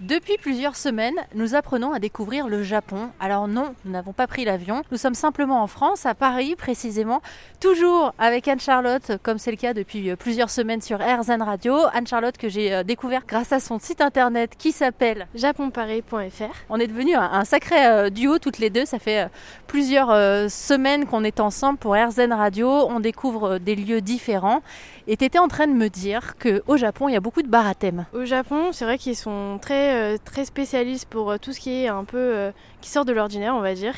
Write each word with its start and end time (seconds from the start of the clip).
Depuis 0.00 0.36
plusieurs 0.36 0.76
semaines, 0.76 1.14
nous 1.34 1.54
apprenons 1.54 1.94
à 1.94 1.98
découvrir 1.98 2.48
le 2.48 2.62
Japon. 2.62 3.08
Alors 3.18 3.48
non, 3.48 3.74
nous 3.86 3.92
n'avons 3.92 4.12
pas 4.12 4.26
pris 4.26 4.44
l'avion. 4.44 4.82
Nous 4.92 4.98
sommes 4.98 5.14
simplement 5.14 5.62
en 5.62 5.66
France, 5.66 6.04
à 6.04 6.14
Paris 6.14 6.54
précisément, 6.54 7.22
toujours 7.60 8.12
avec 8.18 8.46
Anne-Charlotte, 8.46 9.12
comme 9.22 9.38
c'est 9.38 9.50
le 9.50 9.56
cas 9.56 9.72
depuis 9.72 10.10
euh, 10.10 10.16
plusieurs 10.16 10.50
semaines 10.50 10.82
sur 10.82 10.98
RZN 10.98 11.40
Radio. 11.40 11.78
Anne-Charlotte 11.94 12.36
que 12.36 12.50
j'ai 12.50 12.74
euh, 12.74 12.82
découvert 12.82 13.22
grâce 13.26 13.52
à 13.52 13.58
son 13.58 13.78
site 13.78 14.02
internet 14.02 14.52
qui 14.58 14.70
s'appelle 14.70 15.28
japonparis.fr. 15.34 16.54
On 16.68 16.78
est 16.78 16.88
devenu 16.88 17.14
un, 17.14 17.44
sacré 17.44 17.86
euh, 17.86 18.10
duo 18.10 18.38
toutes 18.38 18.58
les 18.58 18.68
deux. 18.68 18.84
Ça 18.84 18.98
fait 18.98 19.30
plusieurs 19.66 20.10
semaines 20.50 21.06
qu'on 21.06 21.24
est 21.24 21.40
ensemble 21.40 21.78
pour 21.78 21.94
RZN 21.94 22.34
Radio. 22.34 22.68
On 22.68 23.00
découvre 23.00 23.56
des 23.56 23.74
lieux 23.74 24.02
différents. 24.02 24.60
Et 25.08 25.16
tu 25.16 25.24
étais 25.24 25.38
en 25.38 25.46
train 25.46 25.68
de 25.68 25.72
me 25.72 25.88
dire 25.88 26.34
qu'au 26.36 26.76
Japon, 26.76 27.08
il 27.08 27.12
y 27.12 27.16
a 27.16 27.20
beaucoup 27.20 27.42
de 27.42 27.48
bars 27.48 27.66
à 27.66 27.74
thème. 27.74 28.06
Au 28.12 28.24
Japon, 28.24 28.72
c'est 28.72 28.84
vrai 28.84 28.98
qu'ils 28.98 29.14
sont 29.14 29.58
très, 29.62 29.85
euh, 29.92 30.16
très 30.24 30.44
spécialistes 30.44 31.06
pour 31.08 31.30
euh, 31.30 31.38
tout 31.38 31.52
ce 31.52 31.60
qui 31.60 31.84
est 31.84 31.88
un 31.88 32.04
peu 32.04 32.18
euh, 32.18 32.50
qui 32.80 32.90
sort 32.90 33.04
de 33.04 33.12
l'ordinaire, 33.12 33.54
on 33.54 33.60
va 33.60 33.74
dire. 33.74 33.94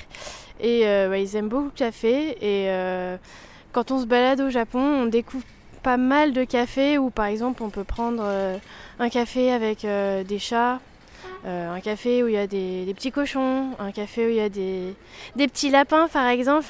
Et 0.60 0.82
ils 0.82 1.36
aiment 1.36 1.48
beaucoup 1.48 1.66
le 1.66 1.70
café. 1.70 2.36
Et 2.42 2.68
quand 3.70 3.92
on 3.92 4.00
se 4.00 4.06
balade 4.06 4.40
au 4.40 4.50
Japon, 4.50 4.80
on 4.80 5.06
découvre 5.06 5.44
pas 5.84 5.96
mal 5.96 6.32
de 6.32 6.42
cafés 6.42 6.98
où, 6.98 7.10
par 7.10 7.26
exemple, 7.26 7.62
on 7.62 7.70
peut 7.70 7.84
prendre 7.84 8.24
un 8.98 9.08
café 9.08 9.52
avec 9.52 9.86
des 9.86 10.38
chats, 10.40 10.80
euh, 11.46 11.72
un 11.72 11.80
café 11.80 12.22
où 12.22 12.28
il 12.28 12.34
y 12.34 12.38
a 12.38 12.46
des, 12.46 12.92
petits 12.94 13.12
cochons, 13.12 13.70
un 13.78 13.92
café 13.92 14.26
où 14.26 14.30
il 14.30 14.36
y 14.36 14.40
a 14.40 14.48
des, 14.48 14.94
petits 15.36 15.70
lapins 15.70 16.08
par 16.08 16.26
exemple. 16.28 16.64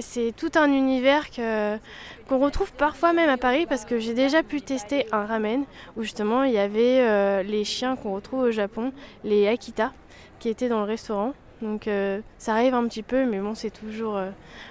c'est 0.00 0.32
tout 0.36 0.50
un 0.54 0.72
univers 0.72 1.30
qu'on 1.30 2.38
retrouve 2.38 2.72
parfois 2.72 3.12
même 3.12 3.28
à 3.28 3.36
Paris 3.36 3.66
parce 3.68 3.84
que 3.84 3.98
j'ai 3.98 4.14
déjà 4.14 4.42
pu 4.42 4.62
tester 4.62 5.06
un 5.12 5.26
ramen 5.26 5.64
où 5.96 6.02
justement 6.02 6.44
il 6.44 6.52
y 6.52 6.58
avait 6.58 7.00
euh, 7.00 7.42
les 7.42 7.64
chiens 7.64 7.96
qu'on 7.96 8.14
retrouve 8.14 8.44
au 8.44 8.50
Japon, 8.50 8.92
les 9.24 9.48
Akita, 9.48 9.92
qui 10.38 10.48
étaient 10.48 10.68
dans 10.68 10.80
le 10.80 10.86
restaurant. 10.86 11.34
Donc 11.62 11.88
euh, 11.88 12.20
ça 12.38 12.52
arrive 12.52 12.74
un 12.74 12.86
petit 12.86 13.02
peu, 13.02 13.24
mais 13.26 13.38
bon, 13.38 13.54
c'est 13.54 13.70
toujours 13.70 14.18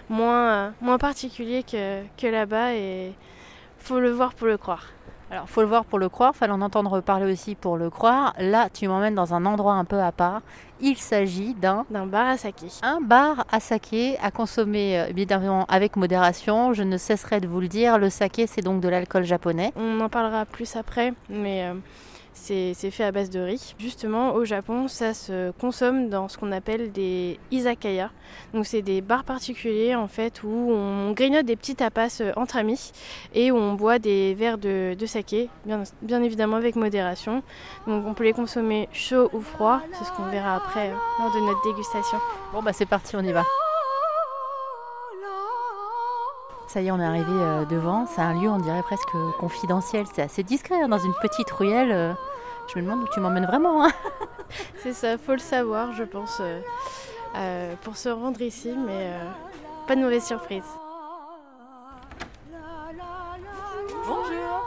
moins, 0.09 0.73
particulier 0.99 1.63
que, 1.63 2.01
que 2.17 2.27
là-bas 2.27 2.73
et 2.73 3.13
faut 3.79 3.99
le 3.99 4.09
voir 4.09 4.33
pour 4.33 4.47
le 4.47 4.57
croire. 4.57 4.94
Alors, 5.31 5.49
faut 5.49 5.61
le 5.61 5.67
voir 5.67 5.85
pour 5.85 5.97
le 5.97 6.07
croire, 6.07 6.35
fallait 6.35 6.53
en 6.53 6.61
entendre 6.61 7.01
parler 7.01 7.31
aussi 7.31 7.55
pour 7.55 7.77
le 7.77 7.89
croire. 7.89 8.33
Là, 8.37 8.69
tu 8.71 8.87
m'emmènes 8.87 9.15
dans 9.15 9.33
un 9.33 9.45
endroit 9.45 9.73
un 9.73 9.83
peu 9.83 9.99
à 9.99 10.11
part. 10.11 10.41
Il 10.81 10.97
s'agit 10.97 11.55
d'un 11.55 11.85
d'un 11.89 12.05
bar 12.05 12.27
à 12.27 12.37
saké. 12.37 12.67
Un 12.83 13.01
bar 13.01 13.45
à 13.51 13.59
saké 13.59 14.17
à 14.21 14.29
consommer 14.29 14.99
euh, 14.99 15.07
évidemment 15.07 15.65
avec 15.65 15.95
modération. 15.95 16.73
Je 16.73 16.83
ne 16.83 16.97
cesserai 16.97 17.39
de 17.39 17.47
vous 17.47 17.59
le 17.59 17.67
dire. 17.67 17.97
Le 17.97 18.09
saké, 18.09 18.45
c'est 18.45 18.61
donc 18.61 18.81
de 18.81 18.89
l'alcool 18.89 19.23
japonais. 19.23 19.71
On 19.75 19.99
en 19.99 20.09
parlera 20.09 20.45
plus 20.45 20.75
après, 20.75 21.13
mais 21.29 21.63
euh, 21.63 21.73
c'est 22.35 22.91
fait 22.91 23.03
à 23.03 23.11
base 23.11 23.29
de 23.29 23.39
riz. 23.39 23.75
Justement, 23.79 24.33
au 24.35 24.45
Japon, 24.45 24.87
ça 24.87 25.13
se 25.13 25.51
consomme 25.51 26.09
dans 26.09 26.27
ce 26.27 26.37
qu'on 26.37 26.51
appelle 26.51 26.91
des 26.91 27.39
izakaya. 27.51 28.11
Donc, 28.53 28.65
c'est 28.65 28.81
des 28.81 29.01
bars 29.01 29.23
particuliers 29.23 29.95
en 29.95 30.07
fait 30.07 30.43
où 30.43 30.47
on 30.47 31.11
grignote 31.13 31.45
des 31.45 31.55
petits 31.55 31.75
tapas 31.75 32.17
euh, 32.21 32.33
entre 32.35 32.57
amis 32.57 32.91
et 33.33 33.51
où 33.51 33.57
on 33.57 33.73
boit 33.73 33.99
des 33.99 34.33
verres 34.35 34.57
de, 34.57 34.95
saké, 35.05 35.49
bien, 35.65 35.83
bien, 36.01 36.21
évidemment 36.21 36.57
avec 36.57 36.75
modération. 36.75 37.41
Donc, 37.87 38.05
on 38.05 38.13
peut 38.13 38.25
les 38.25 38.33
consommer 38.33 38.89
chaud 38.91 39.29
ou 39.33 39.39
froid. 39.39 39.81
C'est 39.93 40.05
ce 40.05 40.11
qu'on 40.11 40.29
verra 40.29 40.55
après 40.55 40.89
euh, 40.89 40.93
lors 41.19 41.33
de 41.33 41.39
notre 41.39 41.63
dégustation. 41.63 42.17
Bon, 42.53 42.61
bah 42.61 42.73
c'est 42.73 42.85
parti, 42.85 43.15
on 43.15 43.23
y 43.23 43.31
va. 43.31 43.43
Ça 46.75 46.81
y 46.81 46.87
est, 46.87 46.91
on 46.91 46.99
est 46.99 47.05
arrivé 47.05 47.31
euh, 47.31 47.63
devant. 47.63 48.05
C'est 48.05 48.19
un 48.19 48.33
lieu, 48.33 48.49
on 48.49 48.57
dirait 48.57 48.81
presque 48.81 49.15
confidentiel. 49.39 50.05
C'est 50.13 50.23
assez 50.23 50.43
discret 50.43 50.75
hein, 50.75 50.89
dans 50.89 50.97
une 50.97 51.13
petite 51.21 51.49
ruelle. 51.49 51.89
Euh. 51.89 52.13
je 52.67 52.77
me 52.77 52.83
demande 52.83 53.03
où 53.03 53.07
tu 53.13 53.21
m'emmènes 53.21 53.45
vraiment. 53.45 53.85
Hein. 53.85 53.91
C'est 54.83 54.91
ça, 54.91 55.17
faut 55.17 55.31
le 55.31 55.37
savoir, 55.37 55.93
je 55.93 56.03
pense, 56.03 56.41
euh, 56.41 57.73
pour 57.83 57.95
se 57.95 58.09
rendre 58.09 58.41
ici, 58.41 58.73
mais 58.75 59.09
pas 59.87 59.95
de 59.95 60.01
mauvaise 60.01 60.25
surprise. 60.25 60.65
Bonjour. 64.05 64.61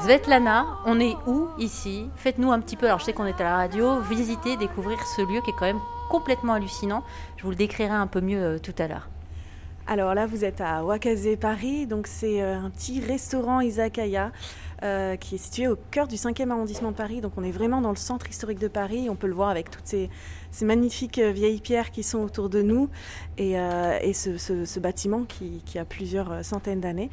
Svetlana, 0.00 0.66
on 0.86 0.98
est 0.98 1.16
où 1.28 1.50
ici? 1.56 2.10
Faites-nous 2.16 2.50
un 2.50 2.58
petit 2.58 2.74
peu, 2.74 2.86
alors 2.86 2.98
je 2.98 3.04
sais 3.04 3.12
qu'on 3.12 3.26
est 3.26 3.40
à 3.40 3.44
la 3.44 3.56
radio, 3.58 4.00
visiter, 4.00 4.56
découvrir 4.56 5.00
ce 5.16 5.22
lieu 5.22 5.40
qui 5.40 5.50
est 5.50 5.56
quand 5.56 5.66
même 5.66 5.80
complètement 6.08 6.54
hallucinant. 6.54 7.04
Je 7.36 7.44
vous 7.44 7.50
le 7.50 7.56
décrirai 7.56 7.94
un 7.94 8.08
peu 8.08 8.20
mieux 8.20 8.58
tout 8.58 8.74
à 8.76 8.88
l'heure. 8.88 9.08
Alors 9.92 10.14
là, 10.14 10.24
vous 10.24 10.44
êtes 10.44 10.60
à 10.60 10.84
Wakaze, 10.84 11.36
Paris. 11.40 11.84
Donc 11.88 12.06
c'est 12.06 12.40
euh, 12.40 12.56
un 12.56 12.70
petit 12.70 13.00
restaurant 13.00 13.60
izakaya 13.60 14.30
euh, 14.84 15.16
qui 15.16 15.34
est 15.34 15.38
situé 15.38 15.66
au 15.66 15.74
cœur 15.90 16.06
du 16.06 16.14
5e 16.14 16.48
arrondissement 16.48 16.92
de 16.92 16.96
Paris. 16.96 17.20
Donc 17.20 17.32
on 17.36 17.42
est 17.42 17.50
vraiment 17.50 17.80
dans 17.80 17.90
le 17.90 17.96
centre 17.96 18.30
historique 18.30 18.60
de 18.60 18.68
Paris. 18.68 19.08
On 19.10 19.16
peut 19.16 19.26
le 19.26 19.34
voir 19.34 19.48
avec 19.48 19.68
toutes 19.68 19.88
ces, 19.88 20.08
magnifiques 20.62 21.18
euh, 21.18 21.32
vieilles 21.32 21.60
pierres 21.60 21.90
qui 21.90 22.04
sont 22.04 22.20
autour 22.20 22.48
de 22.50 22.62
nous 22.62 22.88
et, 23.36 23.54
ce, 24.12 24.78
bâtiment 24.78 25.24
qui, 25.24 25.76
a 25.76 25.84
plusieurs 25.84 26.44
centaines 26.44 26.80
d'années. 26.80 27.10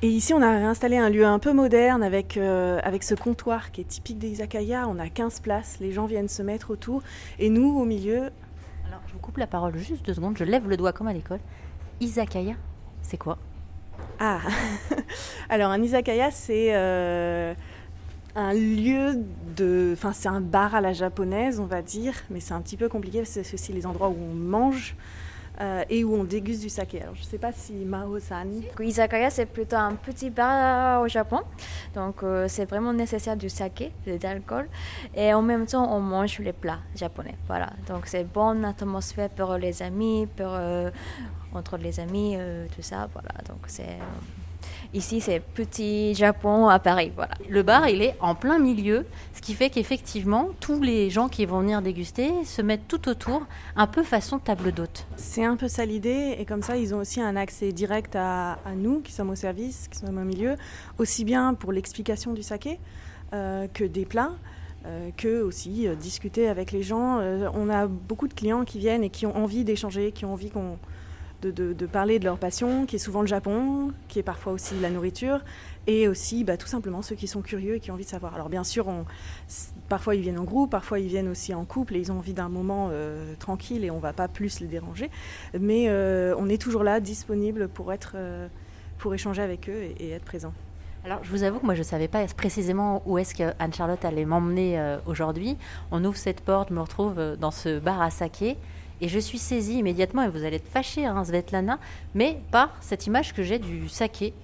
Et 0.00 0.08
ici, 0.08 0.32
on 0.32 0.40
a 0.40 0.48
installé 0.48 0.96
un 0.96 1.10
lieu 1.10 1.26
un 1.26 1.38
peu 1.38 1.52
moderne 1.52 2.02
avec, 2.02 2.38
avec 2.38 3.02
ce 3.02 3.16
comptoir 3.16 3.70
qui 3.70 3.82
est 3.82 3.88
typique 3.88 4.18
des 4.18 4.28
izakaya. 4.28 4.88
On 4.88 4.98
a 4.98 5.10
15 5.10 5.40
places, 5.40 5.76
les 5.78 5.92
gens 5.92 6.06
viennent 6.06 6.28
se 6.28 6.40
mettre 6.40 6.70
autour 6.70 7.02
et 7.38 7.50
nous, 7.50 7.78
au 7.78 7.84
milieu... 7.84 8.30
Alors, 8.86 9.02
je 9.08 9.12
vous 9.12 9.18
coupe 9.18 9.36
la 9.36 9.46
parole 9.46 9.76
juste 9.76 10.06
deux 10.06 10.14
secondes, 10.14 10.38
je 10.38 10.44
lève 10.44 10.66
le 10.66 10.78
doigt 10.78 10.94
comme 10.94 11.08
à 11.08 11.12
l'école. 11.12 11.40
Izakaya, 12.00 12.54
c'est 13.02 13.16
quoi? 13.16 13.38
Ah 14.20 14.40
Alors, 15.48 15.70
un 15.70 15.82
izakaya, 15.82 16.30
c'est 16.30 16.74
euh, 16.74 17.54
un 18.34 18.52
lieu 18.52 19.24
de. 19.56 19.90
Enfin, 19.94 20.12
c'est 20.12 20.28
un 20.28 20.40
bar 20.40 20.74
à 20.74 20.80
la 20.80 20.92
japonaise, 20.92 21.60
on 21.60 21.66
va 21.66 21.82
dire, 21.82 22.14
mais 22.30 22.40
c'est 22.40 22.54
un 22.54 22.60
petit 22.60 22.76
peu 22.76 22.88
compliqué, 22.88 23.24
c'est 23.24 23.52
aussi 23.52 23.72
les 23.72 23.86
endroits 23.86 24.08
où 24.08 24.16
on 24.30 24.34
mange. 24.34 24.96
Euh, 25.60 25.82
et 25.90 26.04
où 26.04 26.14
on 26.14 26.22
déguste 26.22 26.62
du 26.62 26.68
saké. 26.68 27.02
Alors, 27.02 27.16
je 27.16 27.22
ne 27.22 27.26
sais 27.26 27.38
pas 27.38 27.52
si 27.52 27.72
Mao-san. 27.72 28.62
Izakaya, 28.78 29.28
c'est 29.28 29.46
plutôt 29.46 29.76
un 29.76 29.96
petit 29.96 30.30
bar 30.30 31.02
au 31.02 31.08
Japon. 31.08 31.40
Donc, 31.94 32.22
euh, 32.22 32.46
c'est 32.48 32.64
vraiment 32.64 32.92
nécessaire 32.92 33.36
du 33.36 33.48
saké, 33.48 33.92
de 34.06 34.18
l'alcool. 34.22 34.68
Et 35.16 35.34
en 35.34 35.42
même 35.42 35.66
temps, 35.66 35.92
on 35.92 36.00
mange 36.00 36.38
les 36.38 36.52
plats 36.52 36.78
japonais. 36.94 37.34
Voilà. 37.48 37.70
Donc, 37.88 38.06
c'est 38.06 38.22
bonne 38.22 38.64
atmosphère 38.64 39.30
pour 39.30 39.54
les 39.54 39.82
amis, 39.82 40.28
pour, 40.36 40.50
euh, 40.50 40.90
entre 41.52 41.76
les 41.76 41.98
amis, 41.98 42.36
tout 42.76 42.82
ça. 42.82 43.08
Voilà. 43.12 43.30
Donc, 43.48 43.62
c'est. 43.66 43.98
Ici, 44.94 45.20
c'est 45.20 45.40
petit 45.40 46.14
Japon 46.14 46.68
à 46.68 46.78
Paris. 46.78 47.12
Voilà. 47.14 47.34
Le 47.48 47.62
bar, 47.62 47.88
il 47.88 48.00
est 48.00 48.14
en 48.20 48.34
plein 48.34 48.58
milieu, 48.58 49.04
ce 49.34 49.42
qui 49.42 49.52
fait 49.52 49.68
qu'effectivement, 49.68 50.48
tous 50.60 50.80
les 50.80 51.10
gens 51.10 51.28
qui 51.28 51.44
vont 51.44 51.60
venir 51.60 51.82
déguster 51.82 52.30
se 52.44 52.62
mettent 52.62 52.88
tout 52.88 53.08
autour, 53.08 53.42
un 53.76 53.86
peu 53.86 54.02
façon 54.02 54.38
table 54.38 54.72
d'hôte. 54.72 55.06
C'est 55.16 55.44
un 55.44 55.56
peu 55.56 55.68
ça 55.68 55.84
l'idée, 55.84 56.36
et 56.38 56.44
comme 56.46 56.62
ça, 56.62 56.78
ils 56.78 56.94
ont 56.94 56.98
aussi 56.98 57.20
un 57.20 57.36
accès 57.36 57.72
direct 57.72 58.16
à, 58.16 58.58
nous, 58.76 59.00
qui 59.00 59.12
sommes 59.12 59.30
au 59.30 59.34
service, 59.34 59.88
qui 59.88 59.98
sommes 59.98 60.16
au 60.16 60.24
milieu, 60.24 60.56
aussi 60.98 61.24
bien 61.24 61.52
pour 61.52 61.72
l'explication 61.72 62.32
du 62.32 62.42
saké 62.42 62.78
euh, 63.34 63.66
que 63.72 63.84
des 63.84 64.04
plats. 64.04 64.32
Euh, 64.86 65.10
que 65.16 65.42
aussi 65.42 65.88
euh, 65.88 65.96
discuter 65.96 66.48
avec 66.48 66.70
les 66.70 66.84
gens. 66.84 67.18
on 67.52 67.68
a 67.68 67.88
beaucoup 67.88 68.28
de 68.28 68.32
clients 68.32 68.64
qui 68.64 68.78
viennent 68.78 69.02
et 69.02 69.10
qui 69.10 69.26
ont 69.26 69.36
envie 69.36 69.64
d'échanger, 69.64 70.12
qui 70.12 70.24
ont 70.24 70.32
envie 70.32 70.50
qu'on 70.50 70.78
de, 71.42 71.86
parler 71.86 72.18
de 72.18 72.24
leur 72.24 72.38
passion, 72.38 72.84
qui 72.86 72.96
est 72.96 72.98
souvent 72.98 73.20
le 73.20 73.26
Japon, 73.26 73.92
qui 74.08 74.18
est 74.18 74.24
parfois 74.24 74.52
aussi 74.52 74.74
la 74.80 74.90
nourriture, 74.90 75.40
et 75.86 76.08
aussi 76.08 76.44
bah, 76.44 76.56
tout 76.56 76.66
simplement 76.66 77.00
ceux 77.00 77.14
qui 77.14 77.28
sont 77.28 77.42
curieux 77.42 77.76
et 77.76 77.80
qui 77.80 77.90
ont 77.90 77.94
envie 77.94 78.04
de 78.04 78.10
savoir. 78.10 78.34
Alors 78.34 78.48
bien 78.48 78.64
sûr, 78.64 78.88
on, 78.88 79.04
parfois 79.88 80.16
ils 80.16 80.20
viennent 80.20 80.38
en 80.38 80.44
groupe, 80.44 80.70
parfois 80.70 80.98
ils 80.98 81.06
viennent 81.06 81.28
aussi 81.28 81.54
en 81.54 81.64
couple, 81.64 81.96
et 81.96 82.00
ils 82.00 82.10
ont 82.10 82.18
envie 82.18 82.34
d'un 82.34 82.48
moment 82.48 82.88
euh, 82.90 83.34
tranquille 83.38 83.84
et 83.84 83.90
on 83.90 83.98
va 83.98 84.12
pas 84.12 84.28
plus 84.28 84.60
les 84.60 84.66
déranger, 84.66 85.10
mais 85.58 85.86
euh, 85.88 86.34
on 86.38 86.48
est 86.48 86.60
toujours 86.60 86.82
là, 86.82 87.00
disponible 87.00 87.68
pour, 87.68 87.92
être, 87.92 88.12
euh, 88.16 88.48
pour 88.98 89.14
échanger 89.14 89.42
avec 89.42 89.68
eux 89.68 89.80
et, 89.98 90.10
être 90.10 90.24
présent. 90.24 90.52
Alors, 91.04 91.20
je 91.22 91.30
vous 91.30 91.44
avoue 91.44 91.60
que 91.60 91.64
moi, 91.64 91.74
je 91.74 91.80
ne 91.80 91.84
savais 91.84 92.08
pas 92.08 92.26
précisément 92.36 93.02
où 93.06 93.18
est-ce 93.18 93.32
que 93.32 93.54
Anne-Charlotte 93.60 94.04
allait 94.04 94.24
m'emmener 94.24 94.98
aujourd'hui. 95.06 95.56
On 95.92 96.04
ouvre 96.04 96.16
cette 96.16 96.40
porte, 96.40 96.70
me 96.70 96.80
retrouve 96.80 97.36
dans 97.40 97.52
ce 97.52 97.78
bar 97.78 98.02
à 98.02 98.10
saké. 98.10 98.58
Et 99.00 99.08
je 99.08 99.18
suis 99.18 99.38
saisie 99.38 99.78
immédiatement, 99.78 100.22
et 100.22 100.28
vous 100.28 100.44
allez 100.44 100.56
être 100.56 100.68
fâchée, 100.68 101.06
hein, 101.06 101.22
Svetlana, 101.24 101.78
mais 102.14 102.40
par 102.50 102.70
cette 102.80 103.06
image 103.06 103.32
que 103.32 103.42
j'ai 103.42 103.58
du 103.58 103.88
saké. 103.88 104.34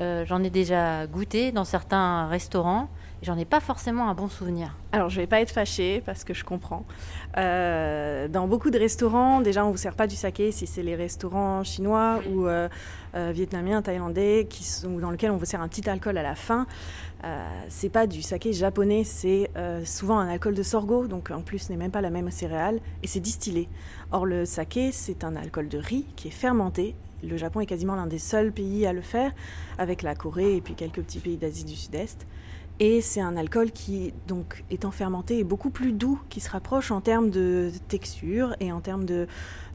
Euh, 0.00 0.24
j'en 0.26 0.42
ai 0.42 0.50
déjà 0.50 1.06
goûté 1.06 1.52
dans 1.52 1.64
certains 1.64 2.26
restaurants. 2.26 2.88
J'en 3.22 3.36
ai 3.36 3.44
pas 3.44 3.60
forcément 3.60 4.08
un 4.08 4.14
bon 4.14 4.28
souvenir. 4.28 4.74
Alors, 4.92 5.10
je 5.10 5.20
vais 5.20 5.26
pas 5.26 5.42
être 5.42 5.50
fâchée 5.50 6.02
parce 6.06 6.24
que 6.24 6.32
je 6.32 6.42
comprends. 6.42 6.86
Euh, 7.36 8.28
dans 8.28 8.48
beaucoup 8.48 8.70
de 8.70 8.78
restaurants, 8.78 9.42
déjà, 9.42 9.66
on 9.66 9.70
vous 9.70 9.76
sert 9.76 9.94
pas 9.94 10.06
du 10.06 10.16
saké 10.16 10.52
si 10.52 10.66
c'est 10.66 10.82
les 10.82 10.96
restaurants 10.96 11.62
chinois 11.62 12.20
ou 12.30 12.46
euh, 12.46 12.68
vietnamiens, 13.14 13.82
thaïlandais, 13.82 14.46
qui 14.48 14.64
dans 14.84 15.10
lesquels 15.10 15.30
on 15.32 15.36
vous 15.36 15.44
sert 15.44 15.60
un 15.60 15.68
petit 15.68 15.88
alcool 15.90 16.16
à 16.16 16.22
la 16.22 16.34
fin. 16.34 16.66
Euh, 17.24 17.46
c'est 17.68 17.90
pas 17.90 18.06
du 18.06 18.22
saké 18.22 18.54
japonais, 18.54 19.04
c'est 19.04 19.50
souvent 19.84 20.18
un 20.18 20.28
alcool 20.28 20.54
de 20.54 20.62
sorgho, 20.62 21.06
donc 21.06 21.30
en 21.30 21.42
plus 21.42 21.58
ce 21.58 21.72
n'est 21.72 21.78
même 21.78 21.90
pas 21.90 22.00
la 22.00 22.10
même 22.10 22.30
céréale, 22.30 22.80
et 23.02 23.06
c'est 23.06 23.20
distillé. 23.20 23.68
Or, 24.12 24.24
le 24.24 24.46
saké, 24.46 24.92
c'est 24.92 25.24
un 25.24 25.36
alcool 25.36 25.68
de 25.68 25.76
riz 25.76 26.06
qui 26.16 26.28
est 26.28 26.32
fermenté. 26.32 26.94
Le 27.22 27.36
Japon 27.36 27.60
est 27.60 27.66
quasiment 27.66 27.96
l'un 27.96 28.06
des 28.06 28.18
seuls 28.18 28.50
pays 28.50 28.86
à 28.86 28.94
le 28.94 29.02
faire, 29.02 29.32
avec 29.76 30.00
la 30.00 30.14
Corée 30.14 30.56
et 30.56 30.62
puis 30.62 30.72
quelques 30.72 31.02
petits 31.02 31.18
pays 31.18 31.36
d'Asie 31.36 31.64
du 31.64 31.76
Sud-Est. 31.76 32.26
Et 32.82 33.02
c'est 33.02 33.20
un 33.20 33.36
alcool 33.36 33.72
qui, 33.72 34.14
donc, 34.26 34.64
étant 34.70 34.90
fermenté, 34.90 35.38
est 35.38 35.44
beaucoup 35.44 35.68
plus 35.68 35.92
doux, 35.92 36.18
qui 36.30 36.40
se 36.40 36.48
rapproche 36.48 36.90
en 36.90 37.02
termes 37.02 37.28
de 37.28 37.70
texture 37.88 38.56
et 38.58 38.72
en 38.72 38.80
termes 38.80 39.04
de, 39.04 39.26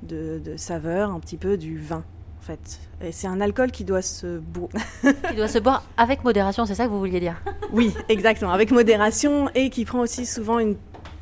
de, 0.01 0.41
de 0.43 0.57
saveur 0.57 1.11
un 1.11 1.19
petit 1.19 1.37
peu 1.37 1.55
du 1.55 1.77
vin. 1.77 2.03
En 2.39 2.41
fait. 2.41 2.79
Et 3.01 3.11
c'est 3.11 3.27
un 3.27 3.41
alcool 3.41 3.71
qui 3.71 3.83
doit 3.83 4.01
se 4.01 4.39
boire. 4.39 4.69
qui 5.29 5.35
doit 5.35 5.47
se 5.47 5.59
boire 5.59 5.83
avec 5.97 6.23
modération, 6.23 6.65
c'est 6.65 6.73
ça 6.73 6.85
que 6.85 6.89
vous 6.89 6.99
vouliez 6.99 7.19
dire? 7.19 7.35
Oui, 7.71 7.93
exactement, 8.09 8.51
avec 8.51 8.71
modération 8.71 9.49
et 9.53 9.69
qui 9.69 9.85
prend 9.85 9.99
aussi 9.99 10.25
souvent 10.25 10.57
une, 10.57 10.75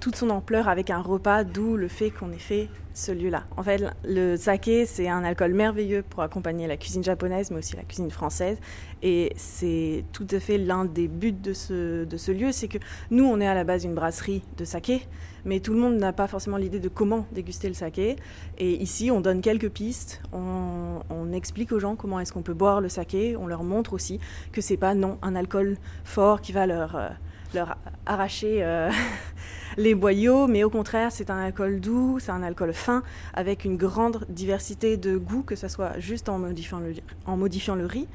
toute 0.04 0.18
son 0.18 0.32
ampleur 0.32 0.68
avec 0.68 0.90
un 0.90 1.00
repas, 1.00 1.46
d'où 1.46 1.78
le 1.78 1.88
fait 1.88 2.10
qu'on 2.10 2.30
ait 2.34 2.38
fait 2.38 2.68
ce 2.94 3.14
lieu-là. 3.14 3.46
En 3.56 3.64
fait, 3.64 3.82
le 4.04 4.36
saké, 4.36 4.86
c'est 4.86 5.08
un 5.08 5.24
alcool 5.24 5.54
merveilleux 5.54 6.04
pour 6.04 6.24
accompagner 6.24 6.68
la 6.68 6.76
cuisine 6.76 7.06
japonaise, 7.06 7.52
mais 7.52 7.60
aussi 7.60 7.78
la 7.78 7.84
cuisine 7.84 8.12
française. 8.12 8.58
Et 9.02 9.32
c'est 9.38 10.04
tout 10.12 10.28
à 10.32 10.42
fait 10.42 10.58
l'un 10.58 10.84
des 10.84 11.08
buts 11.08 11.32
de 11.32 11.54
ce, 11.54 12.32
lieu, 12.34 12.52
c'est 12.52 12.68
que 12.68 12.80
nous, 13.12 13.24
on 13.24 13.40
est 13.40 13.48
à 13.48 13.54
la 13.54 13.64
base 13.64 13.86
une 13.86 13.96
brasserie 13.96 14.44
de 14.58 14.66
saké, 14.66 15.08
mais 15.46 15.62
tout 15.62 15.72
le 15.72 15.80
monde 15.80 15.96
n'a 15.96 16.12
pas 16.12 16.28
forcément 16.28 16.58
l'idée 16.58 16.82
de 16.82 16.90
comment 16.90 17.26
déguster 17.32 17.70
le 17.70 17.74
saké. 17.74 18.18
Et 18.58 18.74
ici, 18.74 19.10
on 19.10 19.22
donne 19.22 19.40
quelques 19.40 19.70
pistes, 19.70 20.22
on, 20.34 21.00
on 21.10 21.32
explique 21.32 21.72
aux 21.72 21.80
gens 21.80 21.96
comment 21.96 22.20
est-ce 22.20 22.34
qu'on 22.34 22.44
peut 22.44 22.54
boire 22.54 22.82
le 22.82 22.90
saké, 22.90 23.38
on 23.38 23.48
leur 23.48 23.64
montre 23.64 23.94
aussi 23.94 24.20
que 24.52 24.60
c'est 24.60 24.76
pas 24.76 24.96
non 24.96 25.18
un 25.22 25.34
alcool 25.34 25.78
fort 26.04 26.42
qui 26.42 26.52
va 26.52 26.66
leur, 26.66 26.98
euh, 26.98 27.08
leur 27.54 27.78
arracher. 28.06 28.64
Euh, 28.64 28.92
les 29.78 29.96
boyaux, 29.96 30.48
mais 30.48 30.64
au 30.64 30.70
contraire, 30.70 31.12
c'est 31.12 31.30
un 31.30 31.38
alcool 31.38 31.80
doux, 31.80 32.20
c'est 32.20 32.32
un 32.32 32.44
alcool 32.44 32.74
fin, 32.74 33.04
avec 33.34 33.66
une 33.66 33.78
grande 33.78 34.26
diversité 34.30 34.98
de 34.98 35.18
goûts, 35.18 35.44
que 35.44 35.56
ce 35.56 35.68
soit 35.68 36.00
juste 36.00 36.30
en 36.30 36.38
modifiant 36.38 36.80
le, 36.80 36.94
en 37.26 37.38
modifiant 37.38 37.76
le 37.76 37.86
riz, 37.86 38.08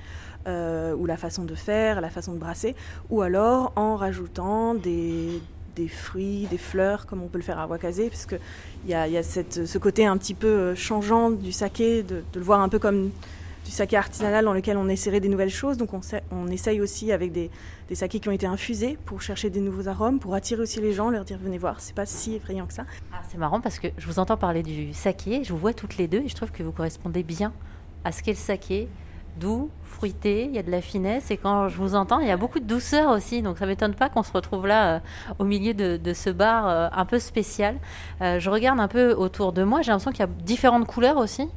euh, 0.47 0.95
ou 0.95 1.07
la 1.07 1.17
façon 1.17 1.45
de 1.45 1.55
faire, 1.55 2.01
la 2.01 2.11
façon 2.11 2.33
de 2.33 2.39
brasser, 2.39 2.77
ou 3.11 3.23
alors 3.23 3.73
en 3.77 3.97
rajoutant 3.97 4.75
des, 4.75 5.43
des 5.75 5.89
fruits, 5.89 6.47
des 6.51 6.59
fleurs, 6.59 7.07
comme 7.07 7.23
on 7.23 7.29
peut 7.29 7.39
le 7.39 7.45
faire 7.45 7.59
à 7.59 7.67
Wakazé, 7.67 8.09
parce 8.09 8.27
qu'il 8.27 8.39
y 8.87 8.95
a, 8.95 9.09
y 9.09 9.17
a 9.17 9.23
cette, 9.23 9.67
ce 9.67 9.79
côté 9.79 10.07
un 10.07 10.17
petit 10.17 10.35
peu 10.35 10.75
changeant 10.75 11.31
du 11.31 11.53
saké, 11.53 12.03
de 12.03 12.23
le 12.35 12.41
voir 12.41 12.61
un 12.61 12.69
peu 12.69 12.79
comme 12.79 13.11
du 13.69 13.75
saké 13.75 13.99
artisanal 13.99 14.47
dans 14.47 14.55
lequel 14.55 14.79
on 14.79 14.89
essaierait 14.89 15.21
des 15.21 15.29
nouvelles 15.29 15.51
choses. 15.51 15.77
Donc 15.77 15.91
on, 15.93 16.47
essaye 16.49 16.81
aussi 16.81 17.13
avec 17.13 17.33
des, 17.33 17.51
des, 17.89 17.95
sakés 17.95 18.19
qui 18.19 18.29
ont 18.31 18.33
été 18.33 18.47
infusés 18.47 18.99
pour 19.05 19.21
chercher 19.21 19.51
des 19.51 19.61
nouveaux 19.61 19.89
arômes, 19.89 20.21
pour 20.21 20.35
attirer 20.35 20.63
aussi 20.63 20.81
les 20.81 20.95
gens, 20.95 21.11
leur 21.11 21.27
dire 21.27 21.39
venez 21.39 21.59
voir, 21.59 21.79
c'est 21.81 21.95
pas 21.95 22.07
si 22.07 22.35
effrayant 22.35 22.67
que 22.67 22.73
ça. 22.73 22.85
Ah, 23.13 23.21
c'est 23.29 23.37
marrant 23.37 23.61
parce 23.61 23.79
que 23.79 23.89
je 23.99 24.07
vous 24.07 24.19
entends 24.19 24.39
parler 24.39 24.63
du 24.63 24.95
saké, 24.95 25.45
je 25.45 25.53
vous 25.53 25.59
vois 25.59 25.75
toutes 25.75 25.99
les 25.99 26.09
deux 26.09 26.21
et 26.21 26.29
je 26.29 26.35
trouve 26.35 26.51
que 26.51 26.63
vous 26.63 26.73
correspondez 26.73 27.23
bien 27.23 27.53
à 28.05 28.13
ce 28.13 28.23
qu'est 28.23 28.33
le 28.33 28.39
saké. 28.39 28.89
Doux, 29.39 29.71
fruité, 29.85 30.47
il 30.47 30.55
y 30.57 30.59
a 30.59 30.65
de 30.65 30.71
la 30.71 30.81
finesse 30.81 31.31
et 31.31 31.37
quand 31.37 31.69
je 31.69 31.77
vous 31.77 31.95
entends, 31.95 32.19
il 32.19 32.27
y 32.27 32.31
a 32.31 32.37
beaucoup 32.37 32.59
de 32.59 32.65
douceur 32.65 33.11
aussi. 33.11 33.41
Donc 33.43 33.59
ça 33.59 33.67
m'étonne 33.67 33.95
pas 33.95 34.09
qu'on 34.09 34.25
se 34.25 34.33
retrouve 34.33 34.67
là 34.67 34.97
euh, 34.97 35.01
au 35.39 35.45
milieu 35.45 35.75
de, 35.75 35.97
de, 35.97 36.13
ce 36.13 36.31
bar 36.31 36.67
euh, 36.67 36.89
un 36.91 37.05
peu 37.05 37.21
spécial. 37.21 37.77
Euh, 38.21 38.41
je 38.41 38.51
regarde 38.51 38.81
un 38.81 38.89
peu 38.89 39.13
autour 39.13 39.53
de 39.53 39.63
moi, 39.63 39.83
j'ai 39.83 39.93
l'impression 39.93 40.11
qu'il 40.11 40.21
y 40.21 40.25
a 40.25 40.31
différentes 40.45 40.87
couleurs 40.87 41.19
aussi 41.19 41.49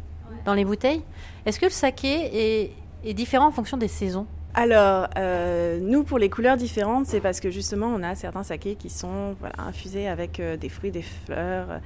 dans 0.46 0.54
les 0.54 0.66
bouteilles. 0.66 1.02
Est-ce 1.46 1.60
que 1.60 1.66
le 1.66 1.72
saké 1.72 2.72
est, 3.04 3.14
différent 3.14 3.48
en 3.48 3.52
fonction 3.52 3.78
des 3.78 3.88
saisons? 3.88 4.28
Alors, 4.54 5.08
euh, 5.18 5.80
nous, 5.82 6.04
pour 6.04 6.20
les 6.20 6.30
couleurs 6.30 6.58
différentes, 6.58 7.06
c'est 7.06 7.22
parce 7.22 7.40
que 7.40 7.50
justement, 7.50 7.88
on 7.88 8.04
a 8.04 8.16
certains 8.16 8.44
sakés 8.44 8.76
qui 8.76 8.90
sont 8.90 9.36
infusés 9.58 10.08
avec 10.08 10.40
euh, 10.40 10.58
des 10.58 10.70
fruits, 10.70 10.92
des 10.92 11.04
fleurs. 11.04 11.80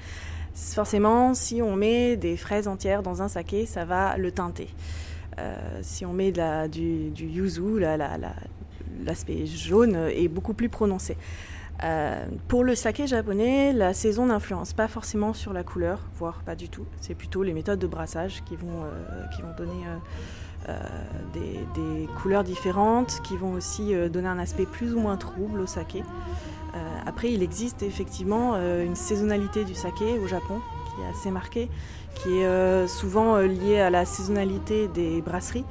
Forcément, 0.56 1.34
si 1.34 1.62
on 1.62 1.76
met 1.76 2.16
des 2.16 2.38
fraises 2.38 2.68
entières 2.68 3.04
dans 3.04 3.22
un 3.22 3.28
saké, 3.28 3.66
ça 3.66 3.86
va 3.86 4.18
le 4.18 4.32
teinter. 4.32 4.68
Euh, 5.38 5.56
si 5.82 6.06
on 6.06 6.14
met 6.14 6.32
de 6.32 6.38
la, 6.38 6.68
du, 6.68 7.10
du, 7.12 7.26
yuzu, 7.26 7.80
l'aspect 7.80 9.34
la, 9.34 9.40
la, 9.40 9.46
jaune 9.46 9.96
est 9.96 10.28
beaucoup 10.28 10.54
plus 10.54 10.70
prononcé. 10.70 11.18
Euh, 11.84 12.26
pour 12.48 12.64
le 12.64 12.76
saké 12.76 13.08
japonais, 13.08 13.74
la 13.74 13.94
saison 13.94 14.28
n'influence 14.28 14.74
pas 14.74 14.88
forcément 14.88 15.34
sur 15.34 15.54
la 15.54 15.64
couleur, 15.64 16.00
voire 16.16 16.42
pas 16.46 16.56
du 16.56 16.70
tout. 16.70 16.86
C'est 17.02 17.16
plutôt 17.16 17.44
les 17.44 17.54
méthodes 17.54 17.80
de 17.80 17.88
brassage 17.88 18.44
qui 18.46 18.56
vont, 18.56 18.84
euh, 18.84 19.28
qui 19.36 19.42
vont 19.42 19.54
donner 19.58 19.84
euh, 20.70 20.78
des, 21.34 21.60
des, 21.76 22.08
couleurs 22.22 22.44
différentes, 22.44 23.20
qui 23.24 23.36
vont 23.36 23.54
aussi 23.54 23.94
donner 24.10 24.28
un 24.28 24.40
aspect 24.40 24.66
plus 24.66 24.94
ou 24.94 25.00
moins 25.00 25.18
trouble 25.18 25.60
au 25.60 25.68
saké. 25.68 26.04
après, 27.06 27.32
il 27.32 27.44
existe 27.44 27.84
effectivement 27.84 28.56
une 28.56 28.96
saisonnalité 28.96 29.64
du 29.64 29.76
saké 29.76 30.18
au 30.20 30.28
Japon 30.28 30.60
qui 30.96 31.02
est 31.02 31.10
assez 31.10 31.32
marquée, 31.32 31.70
qui 32.16 32.40
est 32.40 32.88
souvent 32.88 33.38
liée 33.38 33.80
à 33.80 33.90
la 33.90 34.06
saisonnalité 34.06 34.88
des 34.88 35.22
brasseries. 35.22 35.66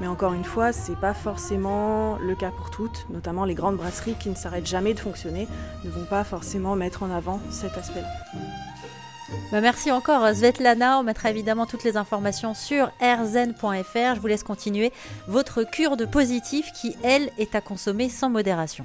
Mais 0.00 0.06
encore 0.06 0.32
une 0.32 0.44
fois, 0.44 0.72
ce 0.72 0.90
n'est 0.90 0.96
pas 0.96 1.14
forcément 1.14 2.18
le 2.18 2.34
cas 2.36 2.50
pour 2.50 2.70
toutes, 2.70 3.06
notamment 3.10 3.44
les 3.44 3.54
grandes 3.54 3.76
brasseries 3.76 4.14
qui 4.14 4.28
ne 4.28 4.36
s'arrêtent 4.36 4.66
jamais 4.66 4.94
de 4.94 5.00
fonctionner 5.00 5.48
ne 5.84 5.90
vont 5.90 6.04
pas 6.04 6.24
forcément 6.24 6.76
mettre 6.76 7.02
en 7.02 7.10
avant 7.10 7.40
cet 7.50 7.76
aspect-là. 7.76 8.08
Bah 9.52 9.60
merci 9.60 9.90
encore 9.90 10.26
Svetlana, 10.34 10.98
on 10.98 11.02
mettra 11.02 11.30
évidemment 11.30 11.66
toutes 11.66 11.84
les 11.84 11.98
informations 11.98 12.54
sur 12.54 12.90
rzen.fr. 13.00 14.14
Je 14.14 14.20
vous 14.20 14.26
laisse 14.26 14.42
continuer 14.42 14.92
votre 15.26 15.64
cure 15.64 15.96
de 15.96 16.06
positif 16.06 16.72
qui, 16.72 16.96
elle, 17.02 17.30
est 17.36 17.54
à 17.54 17.60
consommer 17.60 18.08
sans 18.08 18.30
modération. 18.30 18.84